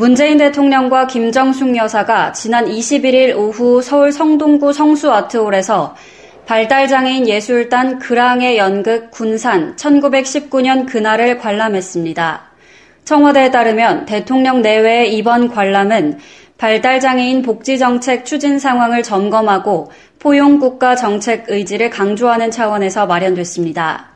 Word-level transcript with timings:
문재인 0.00 0.38
대통령과 0.38 1.08
김정숙 1.08 1.76
여사가 1.76 2.32
지난 2.32 2.64
21일 2.64 3.36
오후 3.36 3.82
서울 3.82 4.12
성동구 4.12 4.72
성수아트홀에서 4.72 5.94
발달장애인 6.46 7.28
예술단 7.28 7.98
그랑의 7.98 8.56
연극 8.56 9.10
군산 9.10 9.76
1919년 9.76 10.86
그날을 10.86 11.36
관람했습니다. 11.36 12.40
청와대에 13.04 13.50
따르면 13.50 14.06
대통령 14.06 14.62
내외의 14.62 15.14
이번 15.18 15.50
관람은 15.50 16.18
발달장애인 16.56 17.42
복지정책 17.42 18.24
추진 18.24 18.58
상황을 18.58 19.02
점검하고 19.02 19.90
포용국가 20.18 20.96
정책 20.96 21.44
의지를 21.50 21.90
강조하는 21.90 22.50
차원에서 22.50 23.04
마련됐습니다. 23.04 24.06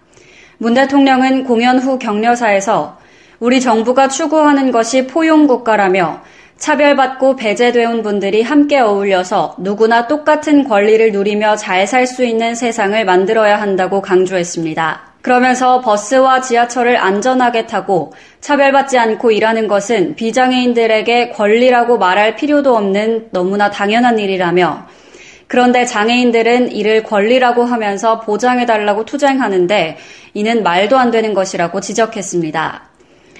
문 0.56 0.72
대통령은 0.72 1.44
공연 1.44 1.78
후 1.78 1.98
격려사에서 1.98 3.03
우리 3.44 3.60
정부가 3.60 4.08
추구하는 4.08 4.72
것이 4.72 5.06
포용국가라며 5.06 6.22
차별받고 6.56 7.36
배제되어 7.36 7.90
온 7.90 8.02
분들이 8.02 8.40
함께 8.40 8.78
어울려서 8.78 9.56
누구나 9.58 10.06
똑같은 10.06 10.64
권리를 10.66 11.12
누리며 11.12 11.56
잘 11.56 11.86
살 11.86 12.06
수 12.06 12.24
있는 12.24 12.54
세상을 12.54 13.04
만들어야 13.04 13.60
한다고 13.60 14.00
강조했습니다. 14.00 15.16
그러면서 15.20 15.82
버스와 15.82 16.40
지하철을 16.40 16.96
안전하게 16.96 17.66
타고 17.66 18.14
차별받지 18.40 18.96
않고 18.96 19.30
일하는 19.30 19.68
것은 19.68 20.14
비장애인들에게 20.14 21.28
권리라고 21.32 21.98
말할 21.98 22.36
필요도 22.36 22.74
없는 22.74 23.28
너무나 23.30 23.70
당연한 23.70 24.18
일이라며 24.18 24.86
그런데 25.48 25.84
장애인들은 25.84 26.72
이를 26.72 27.02
권리라고 27.02 27.64
하면서 27.64 28.20
보장해달라고 28.20 29.04
투쟁하는데 29.04 29.98
이는 30.32 30.62
말도 30.62 30.96
안 30.96 31.10
되는 31.10 31.34
것이라고 31.34 31.82
지적했습니다. 31.82 32.93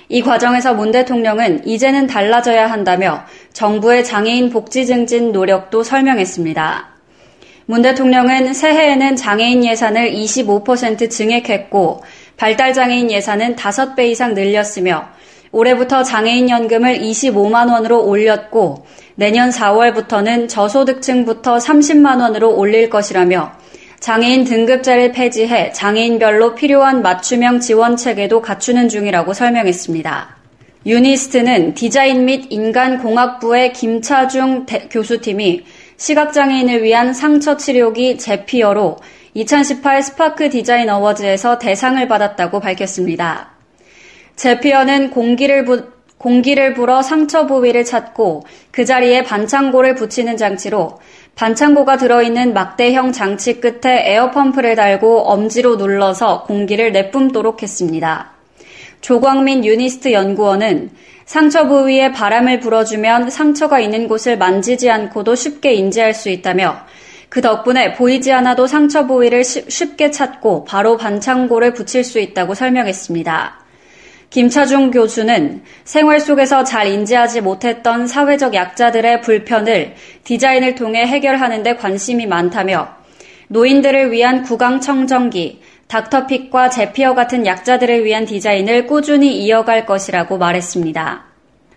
이 0.09 0.23
과정에서 0.23 0.75
문 0.75 0.91
대통령은 0.91 1.67
이제는 1.67 2.07
달라져야 2.07 2.71
한다며 2.71 3.25
정부의 3.53 4.05
장애인 4.05 4.51
복지 4.51 4.87
증진 4.87 5.33
노력도 5.33 5.83
설명했습니다. 5.83 6.95
문 7.67 7.81
대통령은 7.81 8.53
새해에는 8.53 9.17
장애인 9.17 9.65
예산을 9.65 10.13
25% 10.13 11.11
증액했고 11.11 12.03
발달장애인 12.37 13.11
예산은 13.11 13.57
5배 13.57 14.11
이상 14.11 14.35
늘렸으며 14.35 15.09
올해부터 15.51 16.03
장애인 16.03 16.51
연금을 16.51 16.99
25만 16.99 17.73
원으로 17.73 18.05
올렸고 18.05 18.85
내년 19.15 19.51
4월부터는 19.51 20.49
저소득층부터 20.49 21.59
30만 21.59 22.21
원으로 22.21 22.55
올릴 22.57 22.91
것이라며 22.91 23.54
장애인 24.05 24.45
등급제를 24.45 25.13
폐지해 25.13 25.73
장애인별로 25.73 26.55
필요한 26.55 27.01
맞춤형 27.01 27.61
지원 27.61 27.97
체계도 27.97 28.43
갖추는 28.43 28.91
중이라고 28.91 29.33
설명했습니다. 29.33 30.37
유니스트는 30.85 31.73
디자인 31.73 32.27
및 32.27 32.45
인간공학부의 32.51 33.73
김차중 33.73 34.67
교수팀이 34.91 35.65
시각장애인을 35.97 36.83
위한 36.83 37.15
상처 37.15 37.57
치료기 37.57 38.19
제피어로 38.19 38.99
2018 39.33 40.03
스파크 40.03 40.51
디자인 40.51 40.91
어워즈에서 40.91 41.59
대상을 41.59 42.07
받았다고 42.07 42.61
밝혔습니다. 42.61 43.53
제피어는 44.37 45.13
공기를 45.13 45.65
부, 45.65 45.94
공기를 46.25 46.73
불어 46.73 47.03
상처 47.03 47.45
부위를 47.47 47.85
찾고 47.85 48.45
그 48.71 48.87
자리에 48.87 49.25
반창고를 49.25 49.95
붙이는 49.95 50.39
장치로 50.39 50.99
반창고가 51.35 51.99
들어있는 51.99 52.55
막대형 52.55 53.13
장치 53.13 53.61
끝에 53.61 54.11
에어펌프를 54.11 54.75
달고 54.75 55.25
엄지로 55.25 55.77
눌러서 55.77 56.45
공기를 56.45 56.93
내뿜도록 56.93 57.63
했습니다. 57.63 58.31
조광민 59.03 59.67
유니스트 59.67 60.13
연구원은 60.13 60.93
상처 61.27 61.69
부위에 61.69 62.13
바람을 62.13 62.61
불어주면 62.61 63.29
상처가 63.29 63.79
있는 63.79 64.09
곳을 64.09 64.39
만지지 64.39 64.91
않고도 64.91 65.35
쉽게 65.35 65.75
인지할 65.75 66.15
수 66.15 66.31
있다며 66.31 66.79
그 67.29 67.43
덕분에 67.43 67.93
보이지 67.93 68.33
않아도 68.33 68.67
상처 68.67 69.07
부위를 69.07 69.45
쉽게 69.45 70.11
찾고 70.11 70.65
바로 70.65 70.97
반창고를 70.97 71.75
붙일 71.75 72.03
수 72.03 72.19
있다고 72.19 72.55
설명했습니다. 72.55 73.64
김차중 74.35 74.91
교수는 74.91 75.63
생활 75.85 76.19
속에서 76.19 76.65
잘 76.65 76.89
인지하지 76.89 77.41
못했던 77.41 78.09
사회적 78.09 78.53
약자들의 78.53 79.21
불편을 79.21 79.95
디자인을 80.25 80.75
통해 80.75 81.07
해결하는 81.07 81.63
데 81.63 81.77
관심이 81.77 82.27
많다며 82.27 82.89
노인들을 83.47 84.11
위한 84.11 84.43
구강 84.43 84.81
청정기, 84.81 85.61
닥터픽과 85.87 86.69
제피어 86.69 87.15
같은 87.15 87.47
약자들을 87.47 88.05
위한 88.05 88.25
디자인을 88.25 88.89
꾸준히 88.89 89.41
이어갈 89.45 89.87
것이라고 89.87 90.37
말했습니다. 90.37 91.27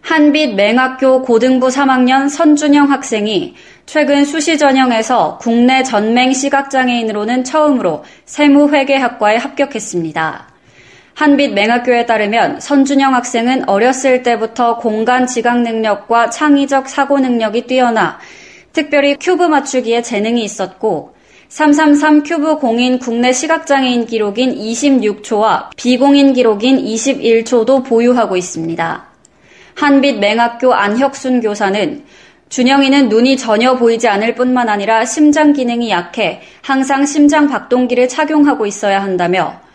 한빛 0.01 0.56
맹학교 0.56 1.22
고등부 1.22 1.68
3학년 1.68 2.28
선준영 2.28 2.91
학생이 2.91 3.53
최근 3.85 4.25
수시 4.25 4.57
전형에서 4.57 5.38
국내 5.39 5.84
전맹 5.84 6.34
시각장애인으로는 6.34 7.44
처음으로 7.44 8.03
세무회계학과에 8.25 9.38
합격했습니다. 9.38 10.56
한빛 11.17 11.55
맹학교에 11.55 12.05
따르면 12.05 12.59
선준영 12.59 13.16
학생은 13.16 13.67
어렸을 13.67 14.22
때부터 14.22 14.78
공간 14.78 15.25
지각 15.25 15.63
능력과 15.63 16.29
창의적 16.29 16.88
사고 16.88 17.17
능력이 17.17 17.66
뛰어나 17.66 18.19
특별히 18.72 19.16
큐브 19.19 19.45
맞추기에 19.45 20.03
재능이 20.03 20.44
있었고 20.44 21.16
333 21.50 22.22
큐브 22.22 22.59
공인 22.59 23.00
국내 23.00 23.33
시각장애인 23.33 24.06
기록인 24.06 24.53
26초와 24.59 25.69
비공인 25.75 26.33
기록인 26.33 26.85
21초도 26.85 27.83
보유하고 27.83 28.38
있습니다. 28.38 29.07
한빛 29.73 30.19
맹학교 30.19 30.75
안혁순 30.75 31.41
교사는 31.41 32.03
준영이는 32.50 33.09
눈이 33.09 33.38
전혀 33.38 33.75
보이지 33.75 34.07
않을 34.07 34.35
뿐만 34.35 34.69
아니라 34.69 35.03
심장 35.03 35.51
기능이 35.51 35.89
약해 35.89 36.41
항상 36.61 37.07
심장 37.07 37.47
박동기를 37.47 38.07
착용하고 38.07 38.67
있어야 38.67 39.01
한다며 39.01 39.66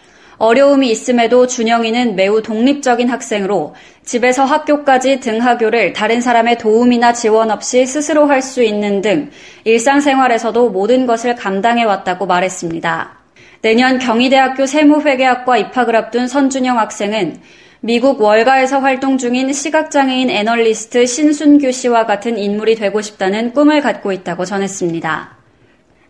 어려움이 0.42 0.91
있음에도 0.91 1.47
준영이는 1.47 2.16
매우 2.16 2.42
독립적인 2.42 3.08
학생으로 3.08 3.76
집에서 4.04 4.44
학교까지 4.44 5.20
등하교를 5.20 5.92
다른 5.92 6.20
사람의 6.20 6.58
도움이나 6.58 7.12
지원 7.12 7.53
없이 7.53 7.86
스스로 7.86 8.26
할 8.26 8.42
수 8.42 8.60
있는 8.60 9.00
등 9.02 9.31
일상생활에서도 9.62 10.70
모든 10.70 11.06
것을 11.06 11.36
감당해 11.36 11.84
왔다고 11.84 12.26
말했습니다. 12.26 13.19
내년 13.60 14.00
경희대학교 14.00 14.66
세무회계학과 14.66 15.58
입학을 15.58 15.94
앞둔 15.94 16.26
선준영 16.26 16.76
학생은 16.76 17.36
미국 17.78 18.20
월가에서 18.20 18.81
활동 18.81 19.19
중인 19.19 19.52
시각장애인 19.52 20.28
애널리스트 20.28 21.06
신순규 21.06 21.70
씨와 21.70 22.04
같은 22.06 22.36
인물이 22.36 22.75
되고 22.75 23.00
싶다는 23.00 23.52
꿈을 23.52 23.81
갖고 23.81 24.10
있다고 24.10 24.44
전했습니다. 24.44 25.41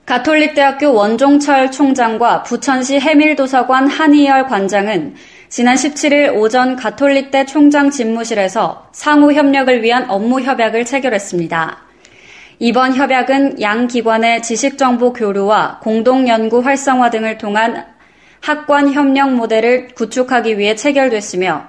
가톨릭대학교 0.07 0.93
원종철 0.93 1.71
총장과 1.71 2.43
부천시 2.43 2.99
해밀도서관 2.99 3.87
한희열 3.87 4.47
관장은 4.47 5.15
지난 5.49 5.77
17일 5.77 6.35
오전 6.35 6.75
가톨릭대 6.75 7.47
총장 7.47 7.91
집무실에서 7.91 8.89
상호 8.93 9.33
협력을 9.33 9.83
위한 9.83 10.11
업무 10.11 10.41
협약을 10.41 10.85
체결했습니다. 10.85 11.79
이번 12.59 12.95
협약은 12.95 13.61
양 13.61 13.87
기관의 13.87 14.43
지식정보 14.43 15.13
교류와 15.13 15.79
공동연구 15.81 16.61
활성화 16.61 17.11
등을 17.11 17.39
통한 17.39 17.85
학관 18.41 18.93
협력 18.93 19.33
모델을 19.35 19.89
구축하기 19.95 20.59
위해 20.59 20.75
체결됐으며 20.75 21.69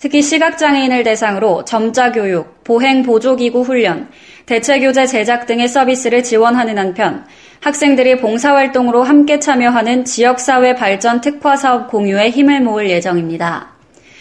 특히 0.00 0.22
시각장애인을 0.22 1.02
대상으로 1.02 1.66
점자 1.66 2.10
교육, 2.10 2.64
보행 2.64 3.02
보조기구 3.02 3.60
훈련, 3.60 4.08
대체교재 4.46 5.04
제작 5.04 5.44
등의 5.44 5.68
서비스를 5.68 6.22
지원하는 6.22 6.78
한편 6.78 7.26
학생들이 7.60 8.16
봉사활동으로 8.16 9.02
함께 9.02 9.38
참여하는 9.38 10.06
지역사회 10.06 10.74
발전 10.74 11.20
특화 11.20 11.54
사업 11.56 11.88
공유에 11.88 12.30
힘을 12.30 12.62
모을 12.62 12.88
예정입니다. 12.88 13.72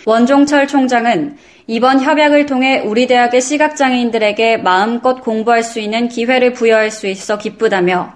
원종철 0.06 0.68
총장은 0.68 1.38
이번 1.68 2.02
협약을 2.02 2.46
통해 2.46 2.80
우리 2.80 3.08
대학의 3.08 3.40
시각장애인들에게 3.40 4.58
마음껏 4.58 5.22
공부할 5.22 5.64
수 5.64 5.80
있는 5.80 6.10
기회를 6.10 6.52
부여할 6.52 6.92
수 6.92 7.08
있어 7.08 7.38
기쁘다며 7.38 8.14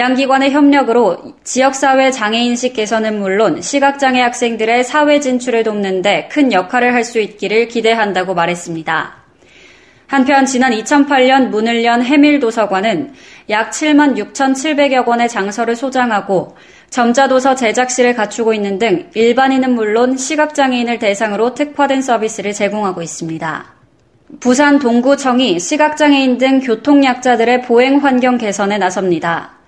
양 0.00 0.14
기관의 0.14 0.52
협력으로 0.52 1.18
지역사회 1.44 2.10
장애인식 2.10 2.72
개선은 2.72 3.18
물론 3.18 3.60
시각장애 3.60 4.18
학생들의 4.22 4.82
사회 4.82 5.20
진출을 5.20 5.62
돕는데 5.62 6.28
큰 6.32 6.54
역할을 6.54 6.94
할 6.94 7.04
수 7.04 7.20
있기를 7.20 7.68
기대한다고 7.68 8.32
말했습니다. 8.32 9.14
한편 10.06 10.46
지난 10.46 10.72
2008년 10.72 11.48
문을 11.48 11.84
연 11.84 12.02
해밀 12.02 12.40
도서관은 12.40 13.12
약 13.50 13.72
7만 13.72 14.16
6,700여 14.16 15.04
권의 15.04 15.28
장서를 15.28 15.76
소장하고 15.76 16.56
점자도서 16.88 17.56
제작실을 17.56 18.14
갖추고 18.14 18.54
있는 18.54 18.78
등 18.78 19.10
일반인은 19.12 19.74
물론 19.74 20.16
시각장애인을 20.16 20.98
대상으로 20.98 21.54
특화된 21.54 22.00
서비스를 22.00 22.54
제공하고 22.54 23.02
있습니다. 23.02 23.64
부산 24.40 24.78
동구청이 24.78 25.60
시각장애인 25.60 26.38
등 26.38 26.60
교통약자들의 26.60 27.62
보행 27.62 27.98
환경 27.98 28.38
개선에 28.38 28.78
나섭니다. 28.78 29.59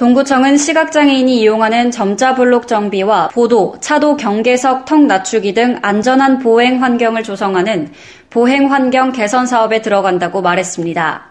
동구청은 0.00 0.56
시각장애인이 0.56 1.42
이용하는 1.42 1.90
점자 1.90 2.34
블록 2.34 2.66
정비와 2.66 3.28
보도, 3.34 3.76
차도 3.80 4.16
경계석 4.16 4.86
턱 4.86 5.02
낮추기 5.02 5.52
등 5.52 5.78
안전한 5.82 6.38
보행 6.38 6.82
환경을 6.82 7.22
조성하는 7.22 7.92
보행 8.30 8.72
환경 8.72 9.12
개선 9.12 9.46
사업에 9.46 9.82
들어간다고 9.82 10.40
말했습니다. 10.40 11.26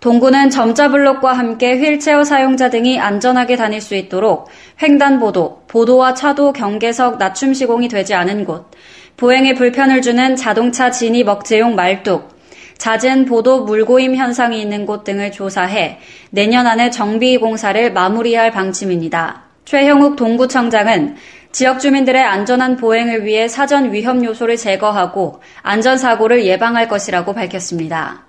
동구는 0.00 0.50
점자 0.50 0.90
블록과 0.90 1.32
함께 1.32 1.78
휠체어 1.78 2.24
사용자 2.24 2.68
등이 2.68 3.00
안전하게 3.00 3.56
다닐 3.56 3.80
수 3.80 3.94
있도록 3.94 4.50
횡단보도, 4.82 5.62
보도와 5.66 6.12
차도 6.12 6.52
경계석 6.52 7.16
낮춤 7.16 7.54
시공이 7.54 7.88
되지 7.88 8.12
않은 8.12 8.44
곳, 8.44 8.70
보행에 9.16 9.54
불편을 9.54 10.02
주는 10.02 10.36
자동차 10.36 10.90
진입 10.90 11.26
억제용 11.26 11.74
말뚝, 11.74 12.37
잦은 12.78 13.24
보도 13.26 13.64
물고임 13.64 14.14
현상이 14.14 14.60
있는 14.60 14.86
곳 14.86 15.04
등을 15.04 15.32
조사해 15.32 15.98
내년 16.30 16.66
안에 16.66 16.90
정비 16.90 17.36
공사를 17.36 17.92
마무리할 17.92 18.52
방침입니다. 18.52 19.42
최형욱 19.64 20.16
동구청장은 20.16 21.16
지역 21.50 21.80
주민들의 21.80 22.22
안전한 22.22 22.76
보행을 22.76 23.24
위해 23.24 23.48
사전 23.48 23.92
위험 23.92 24.24
요소를 24.24 24.56
제거하고 24.56 25.42
안전사고를 25.62 26.44
예방할 26.46 26.88
것이라고 26.88 27.34
밝혔습니다. 27.34 28.24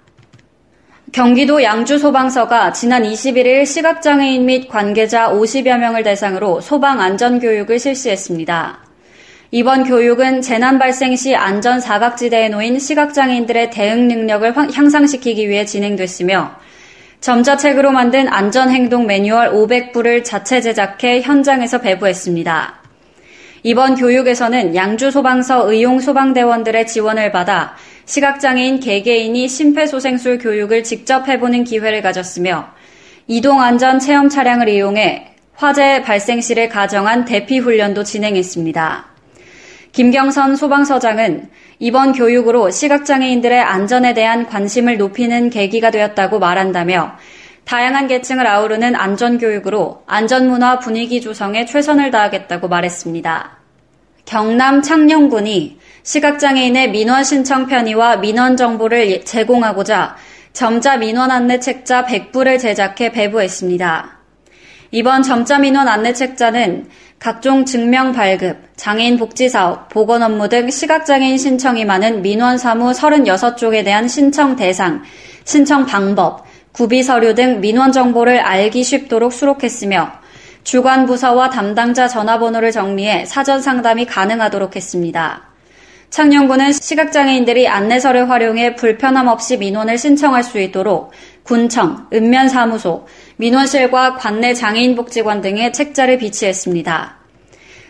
경기도 1.11 1.63
양주소방서가 1.63 2.71
지난 2.73 3.03
21일 3.03 3.65
시각장애인 3.65 4.45
및 4.45 4.67
관계자 4.67 5.29
50여 5.29 5.77
명을 5.77 6.03
대상으로 6.03 6.61
소방 6.61 7.01
안전교육을 7.01 7.79
실시했습니다. 7.79 8.88
이번 9.51 9.83
교육은 9.83 10.43
재난 10.43 10.77
발생 10.77 11.15
시 11.15 11.35
안전 11.35 11.79
사각지대에 11.79 12.49
놓인 12.49 12.77
시각장애인들의 12.77 13.71
대응 13.71 14.07
능력을 14.07 14.55
향상시키기 14.55 15.49
위해 15.49 15.65
진행됐으며 15.65 16.51
점자책으로 17.19 17.91
만든 17.91 18.27
안전행동 18.27 19.07
매뉴얼 19.07 19.51
500부를 19.51 20.23
자체 20.23 20.61
제작해 20.61 21.21
현장에서 21.21 21.81
배부했습니다. 21.81 22.75
이번 23.63 23.95
교육에서는 23.95 24.75
양주 24.75 25.09
소방서 25.09 25.71
의용 25.71 25.99
소방대원들의 25.99 26.85
지원을 26.85 27.31
받아 27.31 27.75
시각장애인 28.05 28.79
개개인이 28.79 29.47
심폐소생술 29.47 30.37
교육을 30.37 30.83
직접 30.83 31.27
해보는 31.27 31.63
기회를 31.63 32.03
가졌으며 32.03 32.69
이동 33.25 33.61
안전 33.61 33.97
체험 33.99 34.29
차량을 34.29 34.69
이용해 34.69 35.25
화재 35.55 36.03
발생 36.03 36.39
시를 36.39 36.69
가정한 36.69 37.25
대피 37.25 37.57
훈련도 37.57 38.03
진행했습니다. 38.03 39.08
김경선 39.91 40.55
소방서장은 40.55 41.49
이번 41.79 42.13
교육으로 42.13 42.69
시각장애인들의 42.69 43.59
안전에 43.59 44.13
대한 44.13 44.45
관심을 44.45 44.97
높이는 44.97 45.49
계기가 45.49 45.89
되었다고 45.89 46.39
말한다며 46.39 47.15
다양한 47.65 48.07
계층을 48.07 48.45
아우르는 48.45 48.95
안전교육으로 48.95 50.03
안전문화 50.05 50.79
분위기 50.79 51.21
조성에 51.21 51.65
최선을 51.65 52.11
다하겠다고 52.11 52.67
말했습니다. 52.67 53.57
경남 54.25 54.81
창녕군이 54.81 55.79
시각장애인의 56.03 56.91
민원 56.91 57.23
신청 57.23 57.65
편의와 57.65 58.17
민원 58.17 58.57
정보를 58.57 59.25
제공하고자 59.25 60.15
점자 60.53 60.97
민원 60.97 61.31
안내 61.31 61.59
책자 61.59 62.05
100부를 62.05 62.59
제작해 62.59 63.11
배부했습니다. 63.11 64.18
이번 64.91 65.21
점자 65.21 65.59
민원 65.59 65.87
안내 65.87 66.13
책자는 66.13 66.87
각종 67.19 67.65
증명 67.65 68.11
발급, 68.11 68.57
장애인 68.75 69.17
복지 69.17 69.47
사업, 69.47 69.89
보건 69.89 70.23
업무 70.23 70.49
등 70.49 70.71
시각장애인 70.71 71.37
신청이 71.37 71.85
많은 71.85 72.23
민원 72.23 72.57
사무 72.57 72.91
36쪽에 72.91 73.83
대한 73.83 74.07
신청 74.07 74.55
대상, 74.55 75.03
신청 75.43 75.85
방법, 75.85 76.45
구비 76.71 77.03
서류 77.03 77.35
등 77.35 77.61
민원 77.61 77.91
정보를 77.91 78.39
알기 78.39 78.83
쉽도록 78.83 79.31
수록했으며 79.31 80.11
주관 80.63 81.05
부서와 81.05 81.51
담당자 81.51 82.07
전화번호를 82.07 82.71
정리해 82.71 83.25
사전 83.25 83.61
상담이 83.61 84.05
가능하도록 84.05 84.75
했습니다. 84.75 85.49
창녕군은 86.09 86.71
시각장애인들이 86.71 87.67
안내서를 87.67 88.31
활용해 88.31 88.75
불편함 88.75 89.27
없이 89.27 89.57
민원을 89.57 89.99
신청할 89.99 90.43
수 90.43 90.59
있도록 90.59 91.11
군청, 91.49 92.05
읍면사무소, 92.13 93.07
민원실과 93.37 94.17
관내 94.17 94.53
장애인복지관 94.53 95.41
등의 95.41 95.73
책자를 95.73 96.19
비치했습니다. 96.19 97.17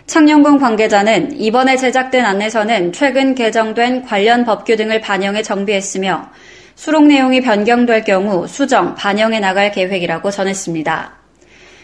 창녕군 0.08 0.60
관계자는 0.60 1.38
이번에 1.38 1.76
제작된 1.76 2.24
안내서는 2.24 2.94
최근 2.94 3.36
개정된 3.36 4.06
관련 4.06 4.46
법규 4.46 4.78
등을 4.78 5.02
반영해 5.02 5.42
정비했으며 5.44 6.30
수록 6.76 7.06
내용이 7.06 7.42
변경될 7.42 8.06
경우 8.06 8.48
수정, 8.48 8.96
반영해 8.96 9.42
나갈 9.42 9.74
계획이라고 9.74 10.32
전했습니다. 10.32 11.18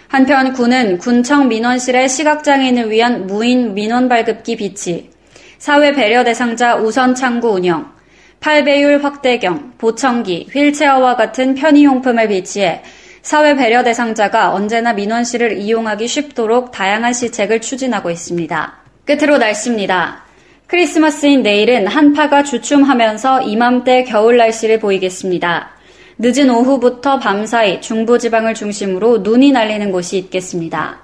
한편 0.07 0.53
군은 0.53 0.97
군청 0.97 1.49
민원실의 1.49 2.07
시각장애인을 2.07 2.89
위한 2.89 3.27
무인 3.27 3.73
민원 3.73 4.07
발급기 4.07 4.55
비치, 4.55 5.09
사회 5.57 5.91
배려 5.91 6.23
대상자 6.23 6.77
우선 6.77 7.13
창구 7.15 7.49
운영, 7.49 7.94
8배율 8.39 9.01
확대경, 9.01 9.73
보청기, 9.77 10.49
휠체어와 10.51 11.15
같은 11.15 11.55
편의용품을 11.55 12.27
비치해 12.27 12.83
사회 13.21 13.55
배려 13.55 13.83
대상자가 13.83 14.53
언제나 14.53 14.93
민원실을 14.93 15.57
이용하기 15.57 16.07
쉽도록 16.07 16.71
다양한 16.71 17.11
시책을 17.11 17.59
추진하고 17.59 18.11
있습니다. 18.11 18.73
끝으로 19.05 19.39
날씨입니다. 19.39 20.23
크리스마스인 20.67 21.41
내일은 21.41 21.87
한파가 21.87 22.43
주춤하면서 22.43 23.41
이맘때 23.41 24.03
겨울 24.03 24.37
날씨를 24.37 24.79
보이겠습니다. 24.79 25.71
늦은 26.17 26.49
오후부터 26.49 27.19
밤사이 27.19 27.81
중부지방을 27.81 28.53
중심으로 28.53 29.19
눈이 29.19 29.51
날리는 29.51 29.91
곳이 29.91 30.17
있겠습니다. 30.17 30.99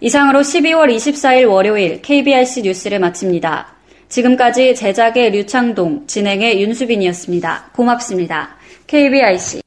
이상으로 0.00 0.40
12월 0.40 0.94
24일 0.94 1.48
월요일 1.48 2.02
KBRC 2.02 2.62
뉴스를 2.62 2.98
마칩니다. 2.98 3.71
지금까지 4.12 4.74
제작의 4.74 5.30
류창동, 5.30 6.06
진행의 6.06 6.60
윤수빈이었습니다. 6.60 7.70
고맙습니다. 7.74 8.56
KBRC 8.86 9.62